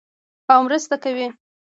او 0.51 0.59
مرسته 0.65 0.95
کوي. 1.03 1.27